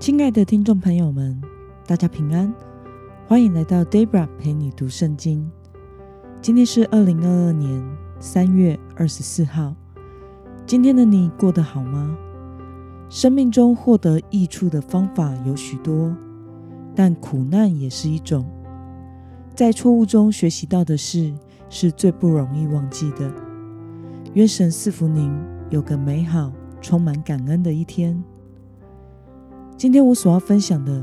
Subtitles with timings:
[0.00, 1.38] 亲爱的听众朋友们，
[1.86, 2.50] 大家平安，
[3.28, 5.46] 欢迎来到 Debra 陪你读圣经。
[6.40, 7.86] 今天是二零二二年
[8.18, 9.76] 三月二十四号。
[10.64, 12.16] 今天的你过得好吗？
[13.10, 16.16] 生命中获得益处的方法有许多，
[16.94, 18.46] 但苦难也是一种。
[19.54, 21.30] 在错误中学习到的事，
[21.68, 23.30] 是最不容易忘记的。
[24.32, 25.30] 愿神赐福您，
[25.68, 28.24] 有个美好、充满感恩的一天。
[29.80, 31.02] 今天我所要分享的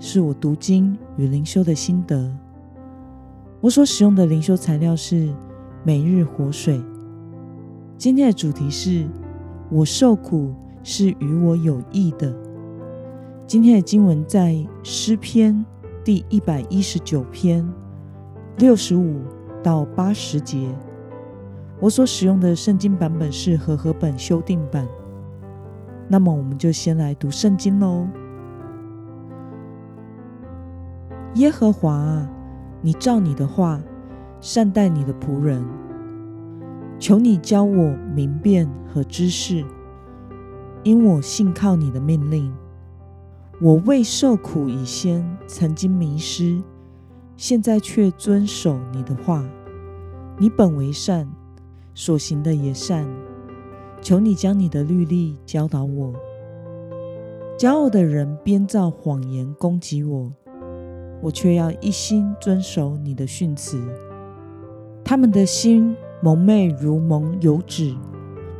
[0.00, 2.28] 是我读经与灵修的心得。
[3.60, 5.32] 我所使用的灵修材料是
[5.84, 6.82] 每日活水。
[7.96, 9.06] 今天的主题是
[9.70, 12.34] 我受苦是与我有益的。
[13.46, 15.64] 今天的经文在诗篇
[16.02, 17.64] 第一百一十九篇
[18.58, 19.20] 六十五
[19.62, 20.68] 到八十节。
[21.78, 24.84] 我所使用的圣经版本是和合本修订版。
[26.08, 28.06] 那么，我们就先来读圣经喽。
[31.34, 32.30] 耶和华啊，
[32.80, 33.80] 你照你的话
[34.40, 35.62] 善待你的仆人，
[36.98, 39.64] 求你教我明辨和知识，
[40.82, 42.54] 因我信靠你的命令。
[43.60, 46.62] 我未受苦以先，曾经迷失，
[47.36, 49.44] 现在却遵守你的话。
[50.38, 51.26] 你本为善，
[51.94, 53.06] 所行的也善。
[54.00, 56.12] 求你将你的律例教导我。
[57.58, 60.30] 骄傲的人编造谎言攻击我，
[61.22, 63.82] 我却要一心遵守你的训词。
[65.02, 67.94] 他们的心蒙昧如蒙油脂，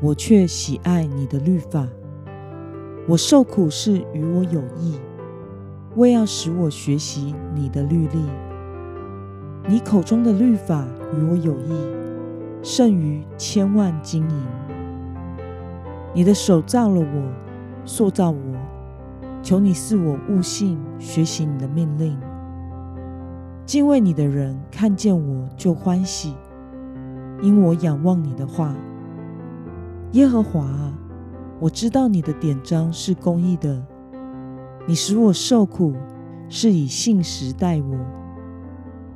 [0.00, 1.86] 我却喜爱你的律法。
[3.06, 4.98] 我受苦是与我有益，
[5.96, 8.18] 为要使我学习你的律例。
[9.66, 11.72] 你口中的律法与我有益，
[12.62, 14.67] 胜于千万金银。
[16.18, 17.32] 你的手造了我，
[17.84, 18.40] 塑造我，
[19.40, 22.18] 求你赐我悟性，学习你的命令。
[23.64, 26.34] 敬畏你的人看见我就欢喜，
[27.40, 28.74] 因我仰望你的话。
[30.10, 30.92] 耶和华啊，
[31.60, 33.80] 我知道你的典章是公义的，
[34.88, 35.94] 你使我受苦
[36.48, 37.96] 是以信实待我。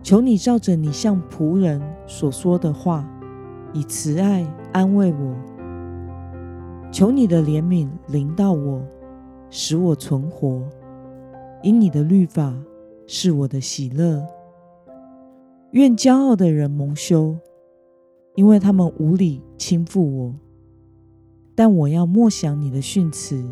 [0.05, 3.05] 求你照着你向仆人所说的话，
[3.72, 5.34] 以慈爱安慰我。
[6.92, 8.86] 求你的怜悯临到我，
[9.48, 10.62] 使我存活。
[11.62, 12.54] 因你的律法
[13.06, 14.22] 是我的喜乐。
[15.70, 17.34] 愿骄傲的人蒙羞，
[18.34, 20.34] 因为他们无理轻负我。
[21.54, 23.42] 但我要默想你的训词。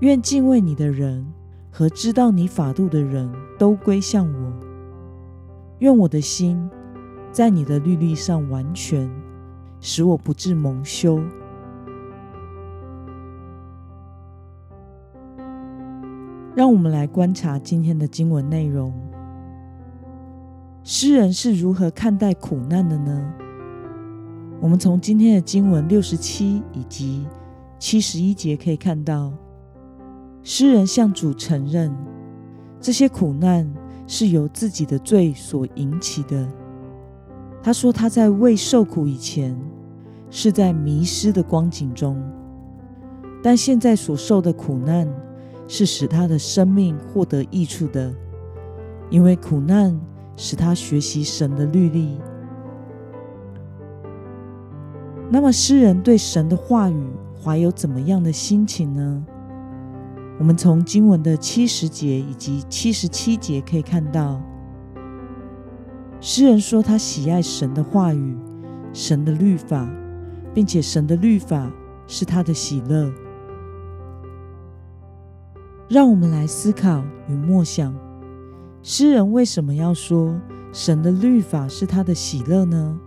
[0.00, 1.26] 愿敬畏你的人
[1.68, 4.52] 和知道你法度的人都归向我。
[5.80, 6.70] 愿我的心
[7.32, 9.10] 在你的律例上完全，
[9.80, 11.20] 使我不致蒙羞。
[16.54, 18.92] 让我们来观察今天的经文内容。
[20.84, 23.34] 诗人是如何看待苦难的呢？
[24.60, 27.26] 我们从今天的经文六十七以及
[27.78, 29.32] 七十一节可以看到，
[30.42, 31.92] 诗人向主承认
[32.80, 33.68] 这些苦难
[34.06, 36.48] 是由自己的罪所引起的。
[37.62, 39.58] 他说他在未受苦以前
[40.30, 42.22] 是在迷失的光景中，
[43.42, 45.08] 但现在所受的苦难。
[45.66, 48.14] 是使他的生命获得益处的，
[49.10, 49.98] 因为苦难
[50.36, 52.18] 使他学习神的律例。
[55.30, 57.06] 那么，诗人对神的话语
[57.42, 59.24] 怀有怎么样的心情呢？
[60.38, 64.40] 我们从经文的七十节以及七十七节可以看到，
[66.20, 68.36] 诗人说他喜爱神的话语、
[68.92, 69.88] 神的律法，
[70.52, 71.72] 并且神的律法
[72.06, 73.10] 是他的喜乐。
[75.86, 77.94] 让我们来思考与默想，
[78.82, 80.34] 诗人为什么要说
[80.72, 82.98] 神的律法是他的喜乐呢？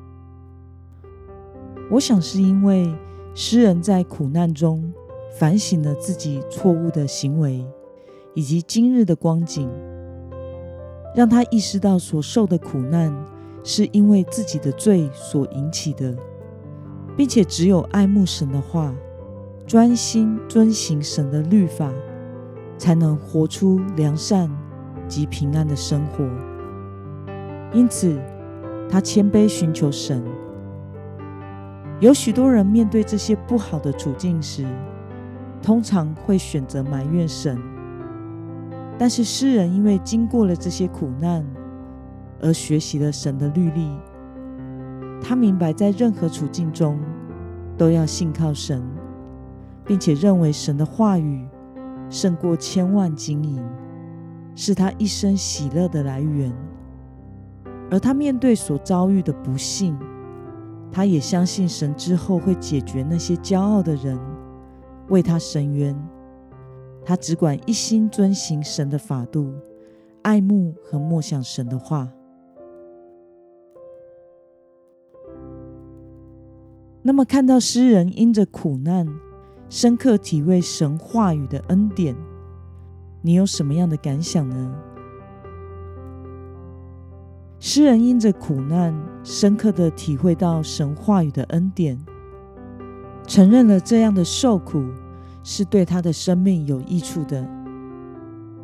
[1.89, 2.93] 我想是因为
[3.33, 4.93] 诗人在苦难中
[5.39, 7.65] 反省了自己错误的行为，
[8.35, 9.67] 以及今日的光景，
[11.15, 13.11] 让他意识到所受的苦难
[13.63, 16.15] 是因为自己的罪所引起的，
[17.15, 18.93] 并且只有爱慕神的话，
[19.65, 21.91] 专心遵行神的律法。
[22.77, 24.49] 才能活出良善
[25.07, 26.23] 及平安的生活。
[27.73, 28.19] 因此，
[28.89, 30.23] 他谦卑寻求神。
[31.99, 34.65] 有许多人面对这些不好的处境时，
[35.61, 37.57] 通常会选择埋怨神。
[38.97, 41.45] 但是诗人因为经过了这些苦难，
[42.41, 43.89] 而学习了神的律例。
[45.21, 46.99] 他明白，在任何处境中，
[47.77, 48.81] 都要信靠神，
[49.83, 51.45] 并且认为神的话语。
[52.09, 53.63] 胜过千万金银，
[54.55, 56.53] 是他一生喜乐的来源。
[57.89, 59.97] 而他面对所遭遇的不幸，
[60.91, 64.19] 他也相信神之后会解决那些骄傲的人，
[65.09, 65.95] 为他伸冤。
[67.05, 69.53] 他只管一心遵行神的法度，
[70.23, 72.11] 爱慕和默想神的话。
[77.01, 79.07] 那么，看到诗人因着苦难，
[79.69, 82.15] 深刻体会神话语的恩典，
[83.21, 84.73] 你有什么样的感想呢？
[87.59, 91.99] 诗人因着苦难，深刻的体会到神话语的恩典，
[93.25, 94.85] 承认了这样的受苦
[95.43, 97.45] 是对他的生命有益处的，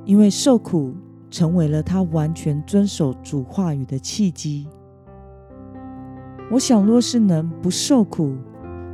[0.06, 0.96] 因为受苦
[1.30, 4.68] 成为了他完全遵守主话语的契机。
[6.50, 8.36] 我想，若是能不受苦，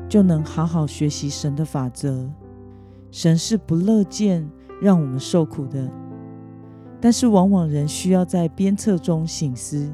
[0.09, 2.27] 就能好好学习神的法则。
[3.11, 4.49] 神是不乐见
[4.81, 5.89] 让我们受苦的，
[6.99, 9.89] 但是往往人需要在鞭策中醒思。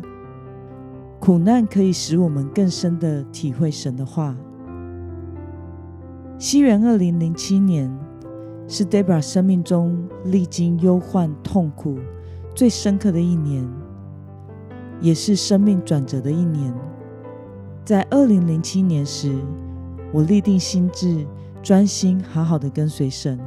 [1.20, 4.36] 苦难可以使我们更深的体会神的话。
[6.38, 7.90] 西元二零零七年
[8.68, 11.98] 是 Debra 生命中历经忧患痛苦
[12.54, 13.68] 最深刻的一年，
[15.00, 16.74] 也是生命转折的一年。
[17.86, 19.34] 在二零零七年时，
[20.16, 21.28] 我立定心志，
[21.62, 23.38] 专心好好的跟随神，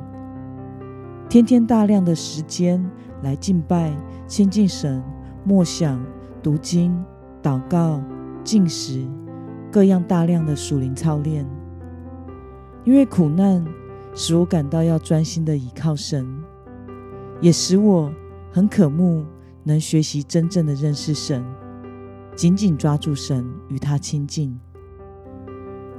[1.26, 2.84] 天天大量的时间
[3.22, 3.90] 来敬拜、
[4.26, 5.02] 亲近神、
[5.44, 5.98] 默想、
[6.42, 7.02] 读经、
[7.42, 8.02] 祷告、
[8.44, 9.02] 进食，
[9.72, 11.46] 各样大量的属灵操练。
[12.84, 13.64] 因为苦难
[14.14, 16.28] 使我感到要专心的倚靠神，
[17.40, 18.12] 也使我
[18.52, 19.24] 很渴慕
[19.64, 21.42] 能学习真正的认识神。
[22.36, 24.60] 紧紧抓住神，与他亲近。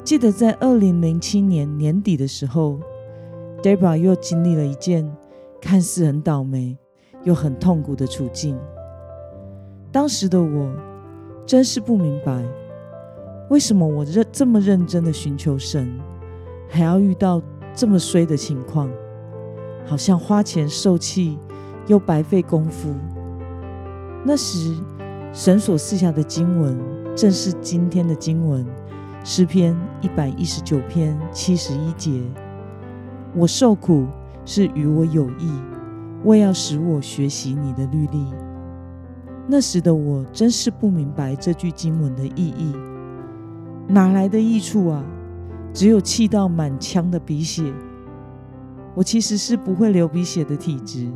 [0.04, 2.80] 记得在二零零七年年底的时候
[3.62, 5.10] ，Debra 又经历了一件
[5.62, 6.78] 看似很倒霉
[7.24, 8.58] 又很痛苦的处境。
[9.92, 10.74] 当时的我
[11.46, 12.44] 真是不明白，
[13.50, 15.88] 为什么我认这么认真的寻求神，
[16.68, 17.42] 还要遇到
[17.76, 18.90] 这么衰的情况，
[19.86, 21.38] 好像花钱受气
[21.88, 22.94] 又白费功夫。
[24.26, 24.76] 那时。
[25.32, 26.76] 神所赐下的经文，
[27.16, 28.66] 正是今天的经文，
[29.32, 32.20] 诗篇一百一十九篇七十一节。
[33.36, 34.08] 我受苦
[34.44, 35.52] 是与我有益，
[36.24, 38.26] 为要使我学习你的律例。
[39.46, 42.74] 那时的我真是不明白这句经文的意义，
[43.88, 45.06] 哪来的益处啊？
[45.76, 47.72] 只有气到满腔的鼻血。
[48.96, 51.08] 我其实是不会流鼻血的体质，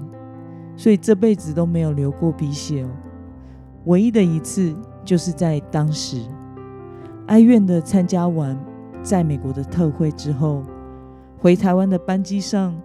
[0.77, 2.89] 所以这辈子都没有流过鼻血哦。
[3.85, 4.71] 唯一的一次，
[5.03, 6.21] 就是在当时
[7.27, 8.57] 哀怨的参加完
[9.01, 10.63] 在美国的特会之后，
[11.37, 12.79] 回台湾的班机上，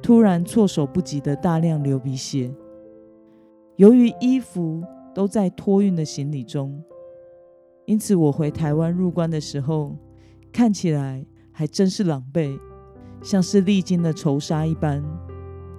[0.00, 2.54] 突然措手不及的大量流鼻血。
[3.76, 4.82] 由于衣服
[5.14, 6.82] 都在托运的行李中，
[7.86, 9.96] 因此我回台湾入关的时候，
[10.52, 12.58] 看起来还真是狼狈，
[13.20, 15.02] 像是历经了仇杀一般，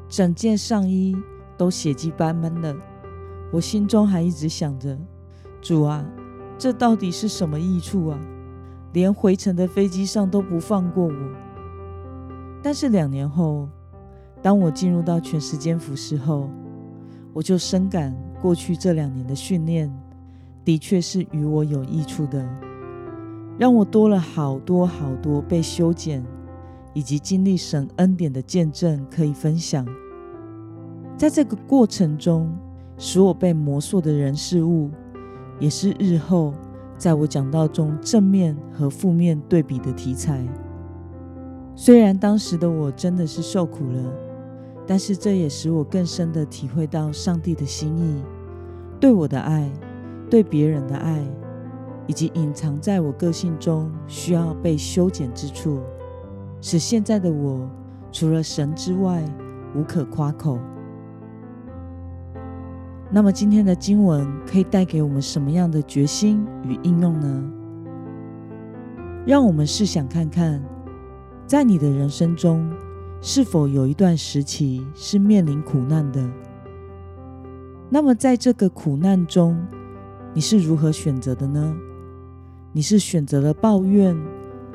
[0.09, 1.15] 整件上衣
[1.57, 2.75] 都血迹斑斑的。
[3.51, 4.97] 我心中还一直想着，
[5.61, 6.05] 主啊，
[6.57, 8.19] 这到底是什么益处啊？
[8.93, 11.13] 连回程的飞机上都不放过我。
[12.61, 13.67] 但是两年后，
[14.41, 16.49] 当我进入到全时间服侍后，
[17.33, 19.91] 我就深感过去这两年的训练
[20.63, 22.47] 的确是与我有益处的，
[23.57, 26.23] 让我多了好多好多被修剪
[26.93, 29.85] 以及经历神恩典的见证可以分享。
[31.17, 32.55] 在这个过程中，
[32.97, 34.89] 使我被磨塑的人事物，
[35.59, 36.53] 也是日后
[36.97, 40.45] 在我讲道中正面和负面对比的题材。
[41.75, 44.13] 虽然当时的我真的是受苦了，
[44.85, 48.21] 但是这也使我更深的体会到上帝的心意，
[48.99, 49.71] 对我的爱，
[50.29, 51.19] 对别人的爱，
[52.05, 55.79] 以及隐藏在我个性中需要被修剪之处，
[56.61, 57.67] 使现在的我
[58.11, 59.23] 除了神之外
[59.75, 60.59] 无可夸口。
[63.15, 67.43] 那么今天的经文可以带给我们什么样的决心与应用呢？
[69.23, 70.59] 让我们试想看看，
[71.45, 72.67] 在你的人生中，
[73.21, 76.27] 是否有一段时期是面临苦难的？
[77.87, 79.63] 那么在这个苦难中，
[80.33, 81.77] 你是如何选择的呢？
[82.71, 84.17] 你是选择了抱怨，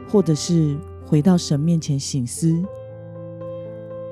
[0.08, 2.62] 或者是回到神面前醒思？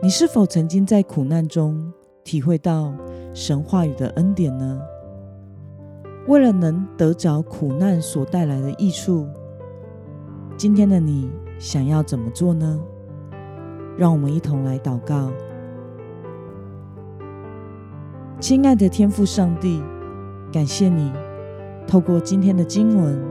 [0.03, 1.93] 你是否曾经在苦难中
[2.25, 2.93] 体会到？
[3.37, 4.81] 神话语的恩典呢？
[6.27, 9.29] 为了能得着苦难所带来的益处，
[10.57, 12.81] 今天的你想要怎么做呢？
[13.99, 15.31] 让我们一同来祷告，
[18.41, 19.83] 亲爱的天父上帝，
[20.51, 21.13] 感谢你
[21.87, 23.23] 透过今天的经文，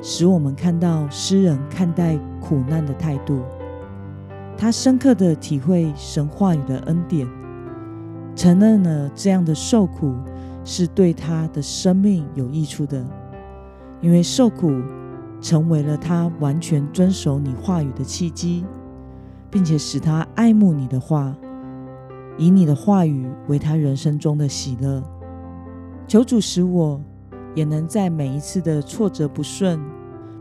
[0.00, 3.42] 使我们看到诗人看待苦难的态度。
[4.56, 7.28] 他深刻的体会神话语的恩典，
[8.40, 10.14] 承认了这样的受苦
[10.64, 13.04] 是对他的生命有益处的，
[14.00, 14.72] 因为受苦
[15.42, 18.64] 成为了他完全遵守你话语的契机，
[19.50, 21.36] 并且使他爱慕你的话，
[22.38, 25.02] 以你的话语为他人生中的喜乐。
[26.08, 26.98] 求主使我
[27.54, 29.78] 也能在每一次的挫折不顺、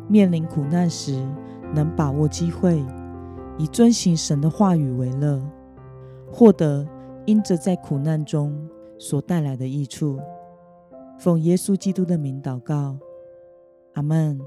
[0.08, 1.22] 面临苦难时，
[1.76, 2.82] 能把握机会。
[3.58, 5.42] 以遵行神的话语为乐，
[6.32, 6.88] 获得
[7.30, 8.68] 因着在苦难中
[8.98, 10.20] 所带来的益处。
[11.20, 12.98] 奉耶稣基督的名祷告，
[13.94, 14.42] 阿门。